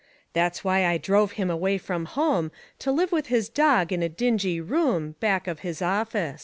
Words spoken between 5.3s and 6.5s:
of his office.